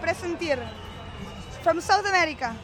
presenteren. 0.00 0.68
From 1.62 1.80
South 1.80 2.06
America, 2.06 2.54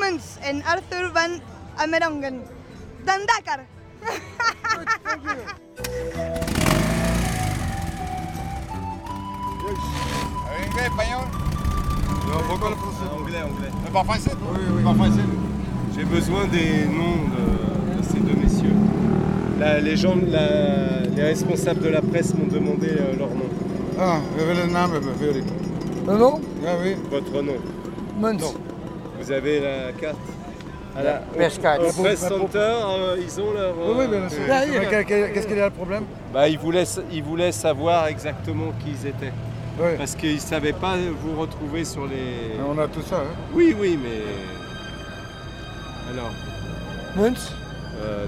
Muntz 0.00 0.38
en 0.42 0.62
Arthur 0.66 1.12
van 1.12 1.40
Amerongen. 1.76 2.42
Dan 3.04 3.20
Dakar. 3.26 3.60
Anglais, 10.72 10.86
espagnol 10.86 11.24
Encore 12.50 12.76
anglais, 13.18 13.42
anglais. 13.42 13.70
Pas 13.92 14.04
français 14.04 14.30
Oui, 14.52 14.60
oui. 14.76 14.82
Pas 14.82 14.94
français 14.94 15.20
J'ai 15.96 16.04
besoin 16.04 16.44
des 16.46 16.86
noms 16.86 17.28
de, 17.34 17.98
de 17.98 18.02
ces 18.02 18.18
deux 18.20 18.38
messieurs. 18.40 18.74
La- 19.58 19.80
les 19.80 19.96
gens, 19.96 20.14
la- 20.26 21.02
les 21.14 21.22
responsables 21.22 21.80
de 21.82 21.88
la 21.88 22.00
presse 22.00 22.34
m'ont 22.34 22.46
demandé 22.46 22.88
euh, 22.88 23.16
leur 23.18 23.28
nom. 23.28 23.48
Ah, 24.00 24.18
jullie. 26.06 26.18
Non 26.18 26.40
Ja, 26.62 26.70
oui. 26.82 26.96
Votre 27.10 27.42
nom. 27.42 27.56
Munt. 28.20 28.40
Non. 28.40 28.54
Vous 29.20 29.30
avez 29.32 29.60
la 29.60 29.92
carte 29.92 30.16
à 30.96 31.02
la. 31.02 31.22
Au, 31.80 31.88
au 31.88 31.92
press 32.02 32.20
center, 32.20 32.58
euh, 32.58 33.16
ils 33.20 33.40
ont 33.40 33.52
leur. 33.52 33.74
Oui, 33.78 34.06
oui, 34.10 34.16
euh. 34.16 34.28
Mais 34.80 34.86
quel- 34.90 35.04
quel- 35.06 35.32
Qu'est-ce 35.32 35.46
qu'il 35.46 35.56
y 35.56 35.60
a 35.60 35.66
le 35.66 35.70
problème 35.70 36.04
bah, 36.32 36.48
ils, 36.48 36.58
voulaient, 36.58 36.84
ils 37.12 37.22
voulaient 37.22 37.52
savoir 37.52 38.06
exactement 38.08 38.72
qui 38.80 38.90
ils 38.90 39.06
étaient. 39.08 39.32
Oui. 39.80 39.90
Parce 39.96 40.14
qu'ils 40.14 40.34
ne 40.34 40.40
savaient 40.40 40.72
pas 40.74 40.96
vous 41.22 41.40
retrouver 41.40 41.84
sur 41.84 42.06
les. 42.06 42.58
On 42.68 42.78
a 42.78 42.88
tout 42.88 43.02
ça, 43.02 43.16
hein. 43.16 43.34
Oui, 43.54 43.74
oui, 43.80 43.98
mais. 44.02 44.22
Alors. 46.12 46.30
Euh, 48.04 48.26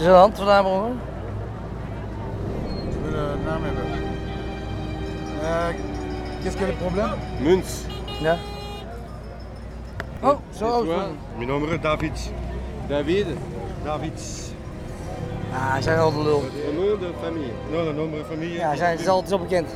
Is 0.00 0.04
er 0.04 0.10
een 0.12 0.18
hand 0.20 0.36
vandaan 0.36 0.64
hoor? 0.64 0.90
Naam 3.48 3.64
hebben. 3.64 3.84
Euh, 5.42 5.72
Qu'est-ce 6.42 6.56
qu'il 6.56 6.66
y 6.66 6.70
a 6.70 6.72
le 6.72 6.78
problème 6.78 7.10
Muntz. 7.40 7.84
Ja. 8.20 8.36
Oh, 10.22 10.36
zo. 10.58 10.84
Mijn 11.36 11.48
naam 11.48 11.80
David. 11.80 12.32
David 12.88 13.26
David. 13.84 14.20
Ah, 15.52 15.72
hij 15.72 15.82
zijn 15.82 15.98
al 15.98 16.12
de 16.12 16.22
lul. 16.22 16.40
Ton 16.40 16.74
nom 16.74 16.98
de 16.98 17.10
famille 17.22 17.50
Nou, 17.70 17.84
de 17.84 17.92
naam 17.92 18.10
van 18.10 18.24
familie. 18.30 18.54
Ja, 18.54 18.76
zij 18.76 18.94
is 18.94 19.08
altijd 19.08 19.30
zo 19.30 19.38
bekend. 19.38 19.70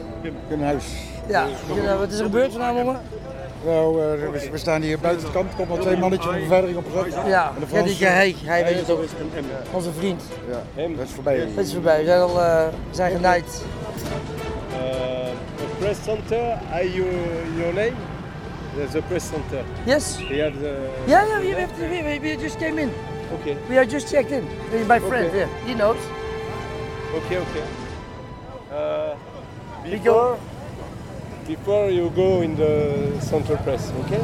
Een 0.50 0.62
huis. 0.62 0.84
Ja. 1.28 1.47
Ja, 1.83 1.97
Wat 1.97 2.11
is 2.12 2.19
er 2.19 2.25
gebeurd 2.25 2.53
vanavond, 2.53 2.78
jongen? 2.78 3.00
Nou, 3.65 4.03
eh, 4.03 4.31
we, 4.31 4.49
we 4.51 4.59
staan 4.59 4.83
hier 4.83 4.99
buiten 4.99 5.25
het 5.25 5.33
kamp. 5.33 5.51
Er 5.51 5.57
komen 5.57 5.77
al 5.77 5.83
twee 5.83 5.97
mannetjes 5.97 6.31
van 6.31 6.41
beveiliging 6.41 6.79
op 6.79 6.85
gezet. 6.93 7.27
Ja, 7.27 7.53
En 7.71 7.85
de 7.85 7.97
ja 7.99 8.11
hij, 8.11 8.35
hij 8.45 8.65
weet 8.65 8.79
het 8.79 8.91
ook. 8.91 9.03
Onze 9.73 9.93
vriend. 9.93 10.23
Ja, 10.51 10.63
Hem. 10.75 10.97
dat 10.97 11.07
is 11.07 11.13
voorbij. 11.13 11.37
Het 11.39 11.67
is 11.67 11.73
voorbij. 11.73 11.99
We 11.99 12.05
zijn 12.05 12.21
al 12.21 12.41
eh, 12.41 12.65
we 12.67 12.95
zijn 12.95 13.13
genaaid. 13.17 13.65
Uh, 14.73 14.79
the 15.57 15.65
press 15.79 16.03
center, 16.05 16.59
are 16.73 16.93
you 16.93 17.07
your 17.57 17.75
name? 17.75 17.93
There's 18.75 18.91
the 18.91 19.03
press 19.09 19.29
center. 19.29 19.65
Yes? 19.85 20.17
You 20.19 20.41
have 20.43 20.59
the. 20.59 20.75
Ja, 21.05 21.21
ja, 21.23 21.39
we, 21.41 21.55
have 21.61 21.73
to- 21.79 21.89
we, 21.89 22.19
we 22.21 22.37
just 22.41 22.57
came 22.57 22.81
in. 22.81 22.91
Okay, 23.41 23.57
We 23.69 23.77
are 23.77 23.87
just 23.87 24.09
checked 24.09 24.31
in. 24.31 24.45
My 24.87 25.01
friend, 25.01 25.27
Okay. 25.27 25.39
yeah. 25.39 25.49
He 25.67 25.75
knows. 25.75 25.97
okay, 27.15 27.37
okay. 27.37 27.63
Uh, 28.73 29.15
We 29.83 29.91
before, 29.91 30.37
before 31.47 31.91
you 31.91 32.11
go 32.11 32.43
in 32.43 32.57
the 32.57 33.19
center 33.21 33.57
press, 33.57 33.91
okay? 34.05 34.21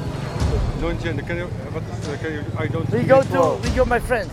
Kan 1.27 1.37
je, 1.37 1.47
wat 1.73 1.83
is, 1.99 2.07
dan 2.07 2.19
kan 2.23 2.31
je, 2.31 2.41
I 2.65 2.69
don't 2.69 2.89
We 2.89 3.05
go 3.09 3.21
to, 3.33 3.59
we 3.63 3.69
go 3.77 3.85
my 3.85 4.01
friend. 4.01 4.31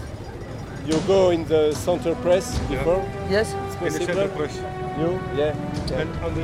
You 0.85 0.99
go 1.07 1.29
in 1.29 1.45
the 1.45 1.73
center 1.83 2.15
press 2.15 2.59
before. 2.69 3.01
Yes? 3.29 3.53
It's 3.81 3.97
in 3.97 4.05
de 4.05 4.13
possible. 4.13 4.13
centerpress. 4.13 4.53
You, 4.97 5.17
yeah. 5.35 5.99
En 5.99 6.07
aan 6.23 6.33
de 6.33 6.43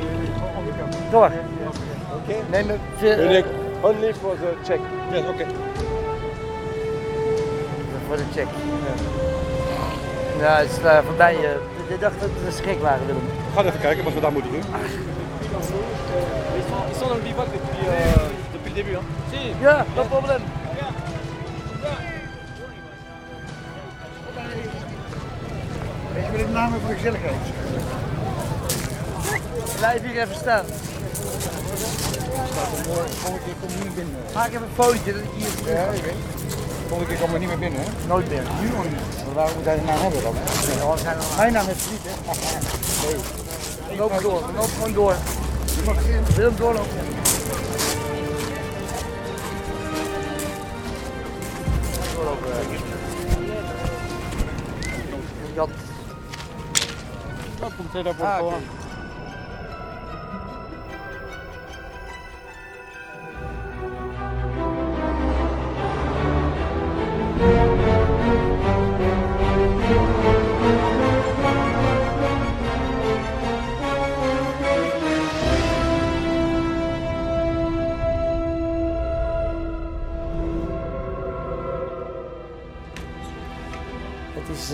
andere 0.56 0.76
kant. 0.78 0.96
Door. 1.10 1.30
Okay. 2.22 2.42
Neem 2.50 2.66
me 2.66 2.76
veel, 2.96 3.18
Only, 3.18 3.44
only 3.80 4.14
for 4.14 4.36
the 4.36 4.54
check. 4.64 4.80
Ja, 5.12 5.18
oké. 5.18 5.46
voor 8.06 8.16
de 8.16 8.24
check. 8.34 8.46
Ja, 10.38 10.56
het 10.56 10.70
is 10.70 10.78
uh, 10.84 10.98
voorbij. 11.06 11.34
Uh, 11.34 11.94
ik 11.94 12.00
dacht 12.00 12.20
dat 12.20 12.28
we 12.44 12.50
schrik 12.50 12.80
waren, 12.80 13.06
Willem. 13.06 13.22
We 13.22 13.54
gaan 13.54 13.66
even 13.66 13.80
kijken 13.80 14.04
wat 14.04 14.12
we 14.12 14.20
daar 14.20 14.32
moeten 14.32 14.50
doen. 14.50 14.62
Ils 15.60 16.96
sont 16.98 17.08
dans 17.08 17.14
le 17.14 17.20
bivouac 17.20 17.46
depuis, 17.52 17.86
euh, 17.86 17.92
depuis 18.52 18.70
le 18.70 18.74
début. 18.76 18.96
Hein. 18.96 19.02
Si, 19.30 19.52
Ja, 19.62 19.84
no 19.96 20.04
probleem. 20.04 20.42
Weet 26.14 26.24
je 26.24 26.30
wat 26.30 26.40
de 26.46 26.52
naam 26.52 26.70
hebben 26.72 26.80
voor 26.80 26.88
de 26.90 26.94
gezelligheid? 26.96 27.34
Blijf 29.76 30.02
hier 30.02 30.22
even 30.22 30.34
staan. 30.36 30.64
Volgende 33.22 33.44
keer 33.44 33.54
kom 33.60 33.68
je 33.78 33.84
niet 33.84 33.94
binnen. 33.94 34.14
Maak 34.34 34.48
even 34.48 34.62
een 34.62 34.68
fotootje 34.74 35.12
dat 35.12 35.22
ik 35.22 35.28
hier 35.36 35.74
Ja, 35.74 35.92
je 35.92 36.02
weet. 36.02 36.14
Volgende 36.88 37.12
keer 37.12 37.18
komen 37.20 37.32
we 37.32 37.38
niet 37.38 37.48
meer 37.48 37.58
binnen, 37.58 37.80
hè? 37.80 37.86
nooit 38.06 38.28
meer. 38.28 38.42
Nu 38.60 38.68
nog 38.68 38.84
niet. 38.84 39.24
Maar 39.24 39.34
waarom 39.34 39.54
moet 39.56 39.64
hij 39.64 39.74
de 39.74 39.82
naam 39.82 40.00
hebben 40.00 40.22
dan? 40.22 40.34
hè? 40.36 41.36
Mijn 41.36 41.52
naam 41.52 41.66
heeft 41.66 41.90
niet, 41.90 42.00
hè? 42.04 42.10
Loop 43.96 44.20
door, 44.20 44.42
loop 44.56 44.68
gewoon 44.74 44.92
door. 44.92 45.16
Je 45.76 45.82
mag 45.84 46.04
erin. 46.06 46.24
Willem 46.34 46.56
doorlopen. 46.56 46.90
Doorlopen. 52.14 52.50
Jan. 55.54 55.68
Dat 57.60 57.70
komt 57.76 57.90
verder 57.90 58.14
Ah, 58.20 58.52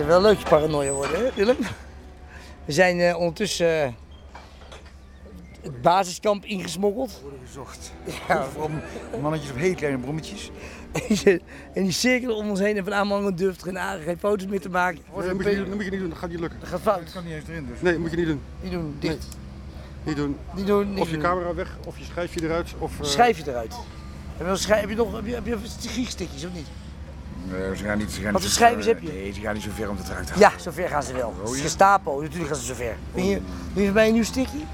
wel 0.08 0.20
leuk 0.20 0.42
paranoia 0.48 0.90
worden, 0.92 1.24
hè 1.24 1.30
Willem? 1.34 1.56
We 2.64 2.72
zijn 2.72 3.00
eh, 3.00 3.16
ondertussen 3.18 3.82
eh, 3.84 3.92
het 5.62 5.82
basiskamp 5.82 6.44
ingesmokkeld. 6.44 7.18
worden 7.22 7.40
gezocht. 7.46 7.92
Ja. 8.28 8.44
Voor 8.52 8.70
mannetjes 9.22 9.50
op 9.50 9.56
hele 9.56 9.74
kleine 9.74 9.98
brommetjes. 9.98 10.50
en 11.74 11.82
die 11.82 11.92
cirkelen 11.92 12.36
om 12.36 12.48
ons 12.50 12.60
heen 12.60 12.76
en 12.76 12.84
van 12.84 12.94
aanhangen 12.94 13.36
durft 13.36 13.62
geen, 13.62 13.76
a- 13.78 13.96
geen 14.04 14.18
foto's 14.18 14.46
meer 14.46 14.60
te 14.60 14.68
maken. 14.68 15.00
Nee, 15.16 15.26
dat 15.26 15.34
moet 15.34 15.44
je, 15.44 15.50
niet- 15.50 15.58
dat 15.66 15.74
moet 15.74 15.84
je 15.84 15.90
niet 15.90 16.00
doen, 16.00 16.08
dat 16.08 16.18
gaat 16.18 16.30
niet 16.30 16.40
lukken. 16.40 16.60
Dat 16.60 16.68
gaat 16.68 16.84
Dat 16.84 16.94
fout. 16.94 17.12
kan 17.12 17.24
niet 17.24 17.32
eens 17.32 17.48
erin, 17.48 17.66
dus. 17.66 17.80
Nee, 17.80 17.92
dat 17.92 18.00
moet 18.00 18.10
je 18.10 18.16
niet 18.16 18.26
doen. 18.26 18.40
Die 18.60 18.70
doen 18.70 18.96
dicht. 18.98 19.28
Niet 20.04 20.16
doen. 20.16 20.36
Die 20.54 20.64
doen 20.64 20.90
niet 20.90 21.00
Of 21.00 21.06
je 21.06 21.12
doen. 21.12 21.22
camera 21.22 21.54
weg, 21.54 21.76
of 21.86 21.98
je 21.98 22.04
schijfje 22.04 22.42
eruit, 22.42 22.74
of... 22.78 23.00
eh, 23.00 23.06
Schrijf 23.06 23.38
je 23.38 23.50
eruit. 23.50 23.72
Heb 24.36 24.46
je, 24.46 24.52
nog 24.52 24.58
schrijf, 24.58 24.80
heb 24.80 24.90
je 24.90 24.96
nog 24.96 25.12
heb 25.14 25.24
je, 25.24 25.40
je 25.44 25.54
of 26.46 26.54
niet? 26.54 26.66
Nee, 27.50 27.76
ze 27.76 27.84
gaan 27.84 27.98
niet, 27.98 28.10
ze 28.10 28.20
gaan 28.20 28.32
Wat 28.32 28.42
niet 28.42 28.50
voor 28.50 28.60
zo- 28.60 28.64
schijfjes 28.64 28.86
heb 28.86 29.00
je? 29.00 29.08
Nee, 29.08 29.32
ze 29.32 29.40
gaan 29.40 29.54
niet 29.54 29.62
zo 29.62 29.70
ver 29.74 29.90
om 29.90 29.96
het 29.96 30.08
eruit 30.08 30.26
te 30.26 30.32
halen. 30.32 30.50
Ja, 30.50 30.58
zover 30.58 30.88
gaan 30.88 31.02
ze 31.02 31.12
wel. 31.12 31.34
Oh, 31.44 31.56
ja? 31.56 31.62
Gestapo, 31.62 32.20
natuurlijk 32.20 32.48
gaan 32.50 32.60
ze 32.60 32.66
zover. 32.66 32.96
Wil 33.12 33.24
je, 33.24 33.40
wil 33.72 33.84
je 33.84 33.92
mij 33.92 34.06
een 34.06 34.12
nieuw 34.12 34.22
maar 34.34 34.42
nu 34.42 34.46
is 34.50 34.52
die- 34.52 34.66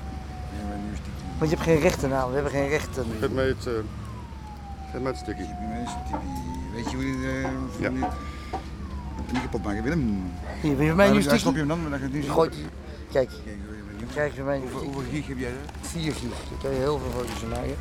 Want 1.39 1.51
je 1.51 1.57
hebt 1.57 1.69
geen 1.69 1.81
rechten 1.81 2.09
nou, 2.09 2.29
we 2.29 2.35
hebben 2.35 2.53
geen 2.53 2.69
rechten. 2.69 3.05
Geef 3.21 3.31
mij 3.31 3.47
het, 3.47 3.67
eh 3.67 3.73
geef 4.93 5.01
mij 5.01 5.11
het 5.11 5.21
stukje. 5.21 5.43
die 5.43 5.69
mensen 5.69 5.99
die- 6.07 6.73
Weet 6.75 6.91
je 6.91 6.97
hoe 6.97 7.07
je 7.07 7.13
eh, 7.43 7.49
hoe 7.49 7.83
Ja. 7.83 7.91
je- 7.91 8.07
niet 9.33 9.43
kapot 9.43 9.65
maken, 9.65 9.83
Willem? 9.83 10.23
Hier, 10.61 10.77
wil 10.77 10.87
je 10.87 10.95
mij 10.95 11.07
een 11.07 11.13
nieuw 11.13 11.23
Ja, 11.31 11.37
stop 11.37 11.53
je 11.53 11.59
hem 11.59 11.69
dan, 11.69 11.81
dan 11.83 11.91
ga 11.91 11.97
je 11.97 12.03
het 12.03 12.13
nu 12.13 12.23
zien. 12.23 12.31
Gooit. 12.31 12.55
Kijk, 13.13 13.31
Kijk, 14.15 14.15
maar 14.15 14.25
niet. 14.27 14.35
van 14.37 14.45
mij 14.45 14.59
Hoeveel, 14.59 14.81
hoeveel 14.83 15.03
gig 15.13 15.27
heb 15.27 15.39
jij 15.39 15.49
er? 15.49 15.55
4 15.81 16.13
gig. 16.13 16.21
Daar 16.31 16.59
kan 16.63 16.71
je 16.71 16.77
heel 16.77 16.99
veel 16.99 17.11
foto's 17.11 17.39
van 17.39 17.49
maken. 17.49 17.77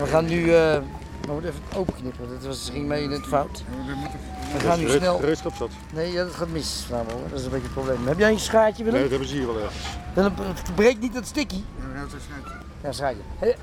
We 0.00 0.06
gaan 0.06 0.24
nu, 0.24 0.52
eh 0.54 0.78
we 1.26 1.32
moeten 1.32 1.50
even 1.50 1.62
het 1.68 1.76
openknippen, 1.78 2.28
het 2.30 2.46
was, 2.46 2.68
ging 2.72 2.86
mee 2.86 3.02
in 3.02 3.10
het 3.10 3.26
fout. 3.26 3.62
We 3.86 4.58
We 4.58 4.60
gaan 4.60 4.78
nu 4.78 4.88
snel. 4.88 5.18
Gereedschap 5.18 5.54
zat. 5.54 5.70
Nee, 5.92 6.12
ja, 6.12 6.24
dat 6.24 6.34
gaat 6.34 6.48
mis. 6.48 6.86
Dat 6.88 7.38
is 7.38 7.44
een 7.44 7.50
beetje 7.50 7.64
het 7.64 7.72
probleem. 7.72 8.06
Heb 8.06 8.18
jij 8.18 8.30
een 8.30 8.38
schaartje, 8.38 8.82
Nee, 8.82 8.92
Willem? 8.92 9.00
dat 9.08 9.10
hebben 9.10 9.28
ze 9.28 9.34
hier 9.34 9.46
wel 9.46 9.58
ergens. 9.58 9.84
Willem, 10.14 10.32
breek 10.74 11.00
niet 11.00 11.14
dat 11.14 11.26
sticky. 11.26 11.54
Ja, 11.54 11.92
we 11.92 11.98
het 11.98 12.10
zo 12.10 12.16
snel. 12.26 12.52
Ja, 12.82 12.92
schaartje. 12.92 13.22
Hey. 13.38 13.56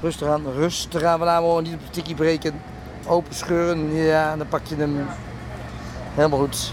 Rustig 0.00 0.28
aan, 0.28 0.52
rustig 0.52 1.02
aan 1.02 1.18
vanavond. 1.18 1.66
Niet 1.66 1.74
op 1.74 1.80
de 1.80 1.86
sticky 1.86 2.14
breken. 2.14 2.60
Open 3.06 3.34
scheuren. 3.34 3.94
Ja, 3.94 4.36
dan 4.36 4.48
pak 4.48 4.64
je 4.66 4.76
hem. 4.76 5.06
Helemaal 6.14 6.38
goed. 6.38 6.72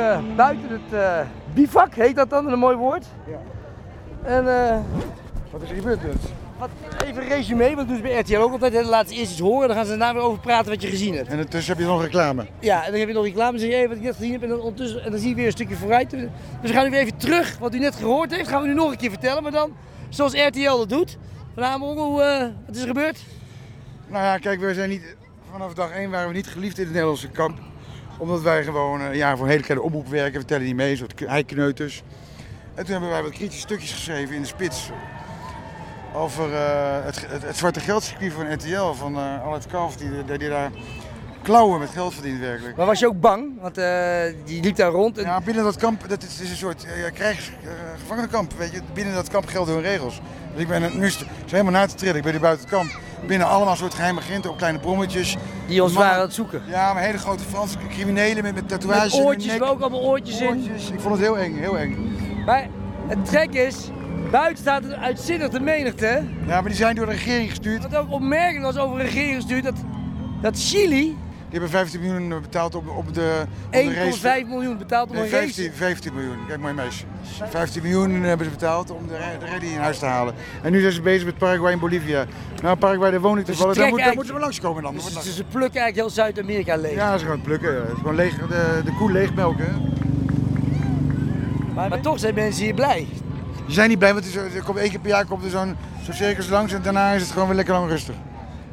Eh, 0.00 0.18
buiten 0.36 0.68
het 0.68 0.92
eh 1.00 1.20
bivak, 1.54 1.94
heet 1.94 2.16
dat 2.16 2.30
dan, 2.30 2.52
een 2.52 2.58
mooi 2.58 2.76
woord. 2.76 3.06
Ja. 3.26 3.38
En 4.22 4.68
eh, 4.68 4.78
Wat 5.50 5.62
is 5.62 5.68
er 5.70 5.74
gebeurd 5.76 6.00
dus? 6.00 6.14
wat, 6.58 6.68
even 7.04 7.22
een 7.22 7.28
resume, 7.28 7.64
want 7.64 7.76
dat 7.76 7.86
doen 7.86 7.96
ze 7.96 8.02
bij 8.02 8.18
RTL 8.18 8.36
ook 8.36 8.52
altijd. 8.52 8.72
hè. 8.72 8.80
Dan 8.80 8.90
laten 8.90 9.08
ze 9.14 9.20
eerst 9.20 9.30
iets 9.30 9.40
horen, 9.40 9.68
dan 9.68 9.76
gaan 9.76 9.84
ze 9.86 9.90
daarna 9.96 10.12
weer 10.14 10.22
over 10.22 10.40
praten 10.40 10.70
wat 10.72 10.82
je 10.82 10.88
gezien 10.88 11.14
hebt. 11.14 11.26
En 11.26 11.32
ondertussen 11.32 11.72
heb 11.76 11.82
je 11.82 11.88
nog 11.88 12.02
reclame. 12.02 12.46
Ja, 12.58 12.84
en 12.84 12.90
dan 12.90 13.00
heb 13.00 13.08
je 13.08 13.14
nog 13.14 13.24
reclame, 13.24 13.50
dan 13.50 13.60
zeg 13.60 13.68
je 13.68 13.74
even 13.76 13.88
wat 13.88 13.96
ik 13.98 14.02
net 14.02 14.16
gezien 14.16 14.32
heb 14.32 14.42
en 14.42 14.48
dan, 14.48 14.58
ondertussen, 14.58 15.04
en 15.04 15.10
dan 15.10 15.20
zie 15.20 15.28
je 15.28 15.34
weer 15.34 15.46
een 15.46 15.52
stukje 15.52 15.74
vooruit. 15.76 16.10
Dus 16.10 16.20
we 16.62 16.68
gaan 16.68 16.84
nu 16.84 16.90
weer 16.90 17.00
even 17.00 17.16
terug, 17.16 17.58
wat 17.58 17.74
u 17.74 17.78
net 17.78 17.94
gehoord 17.94 18.34
heeft, 18.34 18.48
gaan 18.48 18.62
we 18.62 18.68
nu 18.68 18.74
nog 18.74 18.90
een 18.90 18.96
keer 18.96 19.10
vertellen, 19.10 19.42
maar 19.42 19.52
dan 19.52 19.72
zoals 20.08 20.32
RTL 20.34 20.76
dat 20.76 20.88
doet. 20.88 21.18
Van 21.54 21.62
Hamel, 21.62 21.96
hoe, 21.96 22.52
wat 22.66 22.74
is 22.76 22.80
er 22.82 22.88
gebeurd? 22.88 23.20
Nou 24.08 24.24
ja, 24.24 24.38
kijk, 24.38 24.60
we 24.60 24.74
zijn 24.74 24.88
niet, 24.88 25.16
vanaf 25.52 25.74
dag 25.74 25.90
1 25.90 26.10
waren 26.10 26.28
we 26.28 26.34
niet 26.34 26.46
geliefd 26.46 26.76
in 26.78 26.84
het 26.84 26.92
Nederlandse 26.92 27.28
kamp. 27.28 27.58
Omdat 28.20 28.40
wij 28.40 28.64
gewoon 28.64 29.02
eh, 29.02 29.14
ja, 29.14 29.36
voor 29.36 29.44
een 29.44 29.50
hele 29.50 29.62
kleine 29.62 29.84
omroep 29.84 30.08
werken, 30.08 30.40
we 30.40 30.46
tellen 30.46 30.66
niet 30.66 30.76
mee, 30.76 30.96
soort 30.96 31.20
heikneuters. 31.26 32.02
En 32.74 32.84
toen 32.84 32.92
hebben 32.92 33.10
wij 33.10 33.22
wat 33.22 33.32
kritische 33.32 33.60
stukjes 33.60 33.92
geschreven 33.92 34.34
in 34.34 34.40
de 34.40 34.46
spits. 34.46 34.90
Over 36.14 36.54
eh, 36.54 37.04
het, 37.04 37.26
het, 37.28 37.42
het 37.42 37.56
zwarte 37.56 37.80
geldcircuit 37.80 38.32
van 38.32 38.52
RTL, 38.52 38.92
van 38.92 39.16
eh 39.16 39.44
al 39.44 39.52
het 39.52 39.66
kalf 39.66 39.96
die, 39.96 40.24
die, 40.24 40.38
die 40.38 40.48
daar 40.48 40.70
klauwen 41.42 41.78
met 41.78 41.90
geld 41.90 42.14
verdient 42.14 42.40
werkelijk. 42.40 42.76
Maar 42.76 42.86
was 42.86 42.98
je 42.98 43.06
ook 43.06 43.20
bang? 43.20 43.60
Want 43.60 43.74
die 44.44 44.62
liep 44.62 44.76
daar 44.76 44.90
rond. 44.90 45.18
En... 45.18 45.24
Ja, 45.24 45.40
binnen 45.40 45.64
dat 45.64 45.76
kamp, 45.76 46.08
dat 46.08 46.22
is, 46.22 46.40
is 46.40 46.50
een 46.50 46.56
soort 46.56 46.84
uh, 46.84 47.10
krijgs, 47.14 47.48
eh, 47.48 47.70
gevangenenkamp, 48.00 48.52
weet 48.58 48.72
je. 48.72 48.80
Binnen 48.92 49.14
dat 49.14 49.28
kamp 49.28 49.46
gelden 49.46 49.74
hun 49.74 49.82
regels. 49.82 50.20
Dus 50.52 50.62
ik 50.62 50.68
ben 50.68 50.98
nu 50.98 51.06
is 51.06 51.18
het 51.18 51.28
is 51.46 51.52
helemaal 51.52 51.72
na 51.72 51.86
te 51.86 51.94
trillen. 51.94 52.16
Ik 52.16 52.22
ben 52.22 52.32
hier 52.32 52.40
buiten 52.40 52.64
het 52.64 52.74
kamp. 52.74 52.90
Binnen 53.26 53.48
allemaal 53.48 53.76
soort 53.76 53.94
geheime 53.94 54.20
agenten 54.20 54.50
op 54.50 54.56
kleine 54.56 54.78
brommetjes. 54.78 55.36
Die 55.66 55.82
ons 55.82 55.92
waren 55.92 56.14
aan 56.14 56.20
het 56.20 56.34
zoeken. 56.34 56.62
Ja, 56.66 56.92
maar 56.92 57.02
hele 57.02 57.18
grote 57.18 57.44
Franse 57.44 57.76
criminelen 57.88 58.42
met, 58.42 58.54
met 58.54 58.68
tatoeages. 58.68 59.12
Met 59.12 59.20
in 59.20 59.26
oortjes, 59.26 59.58
maar 59.58 59.68
ook 59.68 59.80
allemaal 59.80 60.00
oortjes 60.00 60.40
in. 60.40 60.48
Oortjes. 60.48 60.90
Ik 60.90 61.00
vond 61.00 61.14
het 61.14 61.22
heel 61.22 61.38
eng, 61.38 61.56
heel 61.56 61.78
eng. 61.78 62.16
Maar 62.46 62.68
het 63.06 63.24
trek 63.24 63.54
is, 63.54 63.90
buiten 64.30 64.58
staat 64.58 64.82
het 64.82 64.92
uitzinnig 64.92 65.48
de 65.48 65.60
menigte. 65.60 66.24
Ja, 66.46 66.60
maar 66.60 66.64
die 66.64 66.74
zijn 66.74 66.94
door 66.94 67.06
de 67.06 67.12
regering 67.12 67.48
gestuurd. 67.48 67.82
Wat 67.82 67.96
ook 67.96 68.12
opmerkelijk 68.12 68.64
was 68.64 68.76
over 68.76 68.98
de 68.98 69.04
regering 69.04 69.34
gestuurd, 69.34 69.64
dat, 69.64 69.76
dat 70.40 70.58
Chili 70.58 71.16
hebben 71.50 71.70
15 71.70 72.00
miljoen 72.00 72.40
betaald 72.40 72.74
op, 72.74 72.88
op 72.88 73.14
de, 73.14 73.42
op 73.66 73.72
de 73.72 73.94
race. 73.94 74.42
1,5 74.42 74.48
miljoen 74.48 74.78
betaald 74.78 75.10
om 75.10 75.14
Nee, 75.14 75.24
een 75.24 75.30
race. 75.30 75.44
15, 75.44 75.72
15 75.72 76.14
miljoen. 76.14 76.46
Kijk, 76.46 76.60
mooi 76.60 76.74
meisje. 76.74 77.04
15 77.50 77.82
miljoen 77.82 78.22
hebben 78.22 78.46
ze 78.46 78.52
betaald 78.52 78.90
om 78.90 79.06
de, 79.06 79.18
de 79.60 79.66
in 79.66 79.78
huis 79.78 79.98
te 79.98 80.06
halen. 80.06 80.34
En 80.62 80.72
nu 80.72 80.80
zijn 80.80 80.92
ze 80.92 81.00
bezig 81.00 81.24
met 81.24 81.38
Paraguay 81.38 81.72
en 81.72 81.78
Bolivia. 81.78 82.26
Nou, 82.62 82.76
Paraguay, 82.76 83.10
daar 83.10 83.20
woon 83.20 83.38
ik 83.38 83.46
Dus 83.46 83.56
toevallig. 83.56 83.74
ze 83.76 83.80
Daar, 83.80 83.90
moet, 83.90 84.00
daar 84.00 84.14
moeten 84.14 84.34
we 84.34 84.40
langskomen 84.40 84.82
dan. 84.82 84.94
Dus, 84.94 85.04
dus 85.04 85.36
ze 85.36 85.44
plukken 85.44 85.80
eigenlijk 85.80 85.96
heel 85.96 86.10
Zuid-Amerika 86.10 86.76
leeg. 86.76 86.94
Ja, 86.94 87.18
ze 87.18 87.26
gaan 87.26 87.40
plukken. 87.40 87.74
Het 87.74 87.90
is 87.92 87.96
gewoon 87.96 88.14
leeg, 88.14 88.36
de, 88.36 88.80
de 88.84 88.94
koe 88.98 89.12
leegmelken. 89.12 89.92
Maar, 91.74 91.88
maar 91.88 92.00
toch 92.00 92.18
zijn 92.18 92.34
mensen 92.34 92.64
hier 92.64 92.74
blij. 92.74 93.06
Die 93.66 93.74
zijn 93.74 93.88
niet 93.88 93.98
blij, 93.98 94.12
want 94.14 94.34
er 94.34 94.62
komt 94.64 94.78
één 94.78 94.90
keer 94.90 95.00
per 95.00 95.10
jaar 95.10 95.24
komt 95.24 95.44
er 95.44 95.50
zo'n 95.50 95.76
zo'n 96.02 96.14
circus 96.14 96.48
langs 96.48 96.72
en 96.72 96.82
daarna 96.82 97.12
is 97.12 97.22
het 97.22 97.30
gewoon 97.30 97.46
weer 97.46 97.56
lekker 97.56 97.74
lang 97.74 97.88
rustig. 97.88 98.14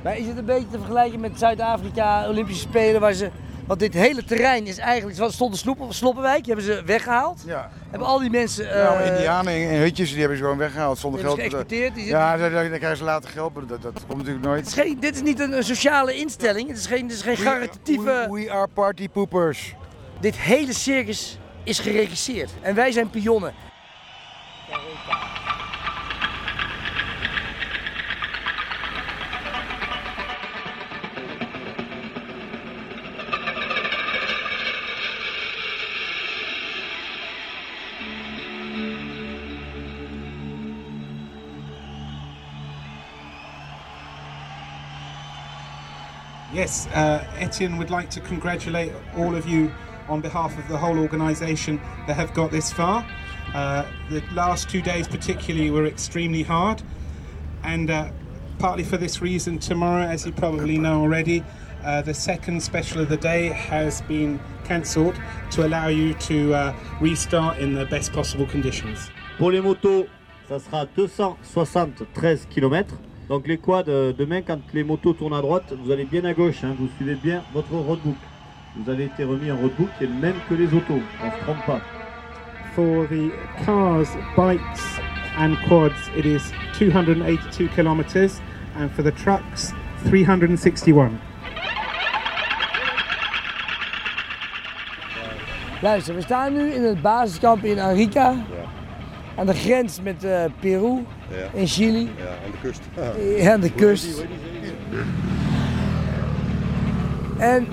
Maar 0.04 0.18
is 0.18 0.28
het 0.28 0.38
een 0.38 0.46
beetje 0.46 0.70
te 0.72 0.78
vergelijken 0.78 1.20
met 1.20 1.32
Zuid-Afrika, 1.40 2.30
Olympische 2.30 2.62
Spelen, 2.68 3.02
waar 3.02 3.14
ze... 3.14 3.30
Want 3.68 3.80
dit 3.80 3.94
hele 3.94 4.24
terrein 4.24 4.68
is 4.68 4.78
eigenlijk, 4.78 5.20
er 5.20 5.32
stond 5.34 5.58
sloep, 5.58 5.86
Sloppenwijk, 5.90 6.44
die 6.44 6.54
hebben 6.54 6.74
ze 6.76 6.84
weggehaald. 6.86 7.44
Ja. 7.46 7.70
Hebben 7.90 8.08
al 8.08 8.20
die 8.20 8.30
mensen... 8.30 8.72
Eh, 8.72 9.08
Indianen 9.08 9.54
en 9.54 9.70
en 9.70 9.80
hutjes 9.80 10.10
die 10.10 10.20
hebben 10.20 10.38
ze 10.38 10.44
gewoon 10.44 10.58
weggehaald 10.58 10.98
zonder 10.98 11.20
geld. 11.22 11.40
geëxporteerd, 11.40 11.94
die 11.96 12.04
zitten- 12.04 12.20
Ja, 12.22 12.38
dan, 12.38 12.50
krijgen 12.68 12.98
ze 12.98 13.04
later 13.04 13.30
geld, 13.30 13.54
maar 13.54 13.66
dat, 13.66 13.82
dat 13.82 14.06
komt 14.08 14.18
natuurlijk 14.18 14.46
nooit. 14.46 14.68
Is 14.68 14.74
geen, 14.74 15.00
dit 15.00 15.16
is 15.16 15.22
niet 15.22 15.40
een, 15.40 15.58
een 15.58 15.64
sociale 15.64 16.16
instelling, 16.16 16.68
het 16.68 16.78
is 16.78 16.86
geen, 16.86 17.04
het 17.04 17.12
is 17.12 17.22
geen 17.22 17.36
caritatieve... 17.36 18.28
We, 18.30 18.40
we 18.44 18.52
are 18.52 18.68
party 18.74 19.10
poopers. 19.10 19.76
Dit 20.20 20.38
hele 20.38 20.74
circus 20.74 21.40
is 21.64 21.80
geregisseerd. 21.80 22.52
En 22.62 22.76
wij 22.76 22.92
zijn 22.92 23.10
pionnen. 23.10 23.54
Yes, 46.54 46.88
uh, 46.88 47.28
Etienne 47.38 47.78
would 47.78 47.90
like 47.90 48.10
to 48.12 48.22
congratulate 48.22 48.94
all 49.18 49.36
of 49.36 49.48
you 49.48 49.70
on 50.08 50.22
behalf 50.22 50.58
of 50.58 50.66
the 50.70 50.78
whole 50.78 50.98
organisation 50.98 51.82
that 52.08 52.16
have 52.16 52.34
got 52.34 52.52
this 52.52 52.72
far. 52.72 53.06
Uh, 53.54 53.86
the 54.10 54.24
last 54.34 54.70
two 54.70 54.82
days, 54.82 55.10
particularly, 55.10 55.70
were 55.72 55.86
extremely 55.86 56.44
hard, 56.44 56.82
and 57.64 57.90
uh, 57.90 58.10
partly 58.60 58.86
for 58.86 58.96
this 58.96 59.22
reason, 59.22 59.60
tomorrow, 59.60 60.04
as 60.04 60.26
you 60.26 60.32
probably 60.32 60.78
know 60.78 61.02
already, 61.02 61.44
uh, 61.84 62.02
the 62.02 62.14
second 62.14 62.64
special 62.64 63.02
of 63.02 63.10
the 63.10 63.18
day 63.18 63.48
has 63.48 64.02
been 64.04 64.40
cancelled 64.64 65.20
to 65.52 65.66
allow 65.66 65.88
you 65.88 66.14
to 66.14 66.54
uh, 66.54 66.74
restart 67.02 67.58
in 67.60 67.74
the 67.74 67.86
best 67.88 68.14
possible 68.14 68.46
conditions. 68.46 69.10
Pour 69.38 69.52
les 69.52 69.62
motos, 69.62 70.08
ça 70.48 70.62
sera 70.62 70.86
273 70.96 72.48
km. 72.50 72.98
Donc 73.30 73.46
les 73.46 73.58
quads, 73.58 73.84
euh, 73.90 74.14
demain 74.18 74.42
quand 74.42 74.60
les 74.74 74.84
motos 74.86 75.14
tournent 75.14 75.34
à 75.34 75.42
droite, 75.42 75.74
vous 75.84 75.92
allez 75.92 76.06
bien 76.06 76.24
à 76.24 76.34
gauche, 76.34 76.64
hein, 76.64 76.74
vous 76.80 76.88
suivez 76.96 77.16
bien 77.16 77.44
votre 77.54 77.74
roadbook. 77.74 78.16
Vous 78.78 78.90
avez 78.90 79.06
été 79.06 79.26
remis 79.26 79.50
un 79.50 79.56
roadbook 79.56 79.90
qui 79.98 80.06
est 80.06 80.08
le 80.08 80.14
même 80.14 80.36
que 80.48 80.54
les 80.54 80.68
autos, 80.68 81.02
on 81.22 81.26
ne 81.26 81.32
se 81.32 81.38
trompe 81.44 81.66
pas. 81.66 81.82
For 82.74 83.06
the 83.08 83.32
cars, 83.66 84.08
bikes, 84.38 85.02
and 85.38 85.56
quads, 85.68 86.10
it 86.16 86.26
is 86.26 86.54
282 86.78 87.68
kilometres, 87.76 88.40
and 88.80 88.90
for 88.92 89.04
the 89.04 89.12
trucks, 89.12 89.74
361. 90.06 91.20
Luister, 95.82 96.16
we 96.16 96.22
staan 96.22 96.54
nu 96.54 96.74
in 96.74 96.84
het 96.84 97.02
basiskamp 97.02 97.64
in 97.64 97.80
Arica. 97.80 98.36
Aan 99.38 99.46
de 99.46 99.54
grens 99.54 100.00
met 100.04 100.24
eh, 100.24 100.44
Peru, 100.60 101.04
Ja. 101.30 101.60
in 101.60 101.68
Chili, 101.68 102.00
Ja, 102.18 102.26
aan 102.46 102.52
de 102.52 102.58
kust. 102.62 102.82
eh, 103.40 103.52
aan 103.52 103.60
de 103.60 103.72
kust. 103.72 104.24
En 107.38 107.68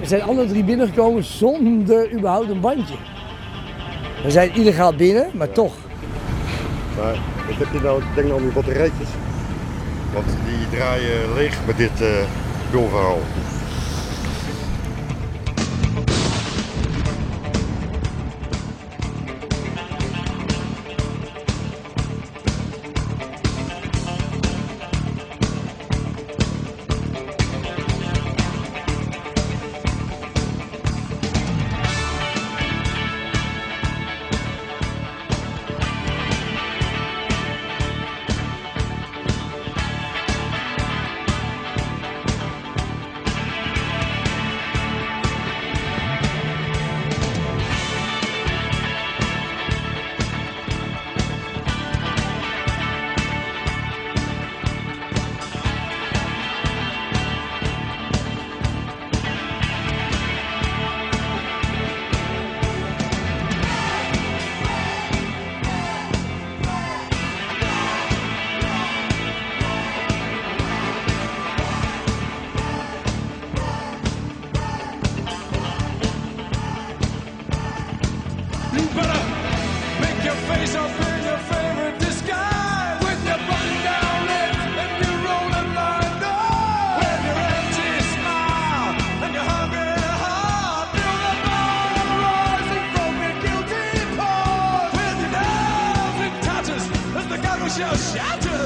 we 0.00 0.06
zijn 0.06 0.22
alle 0.22 0.46
drie 0.46 0.64
binnengekomen 0.64 1.24
zonder 1.24 2.12
überhaupt 2.12 2.50
een 2.50 2.60
bandje. 2.60 2.94
We 4.24 4.30
zijn 4.30 4.54
illegaal 4.54 4.94
binnen, 4.94 5.30
maar 5.34 5.52
toch. 5.52 5.74
Maar 6.96 7.12
wat 7.46 7.56
heb 7.58 7.68
je 7.72 7.80
nou, 7.80 8.02
denk 8.14 8.26
nou 8.26 8.38
aan 8.38 8.44
die 8.44 8.54
batterijtjes? 8.54 9.08
Want 10.14 10.26
die 10.26 10.78
draaien 10.78 11.34
leeg 11.34 11.58
met 11.66 11.76
dit 11.76 12.00
uh, 12.00 12.08
bulverhaal. 12.70 13.18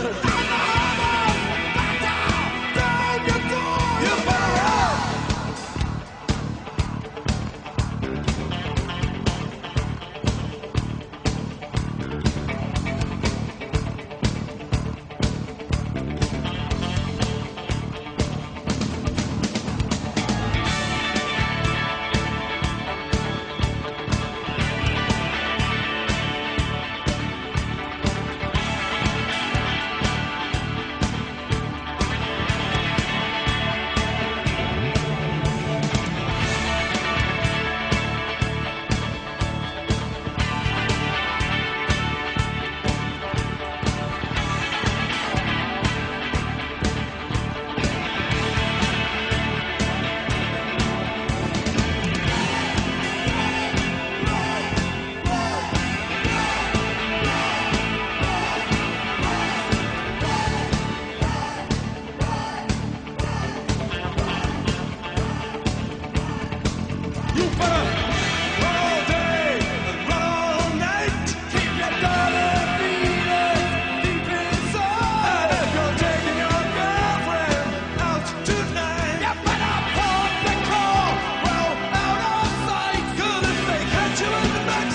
Yeah. 0.02 0.61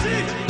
Music! 0.04 0.47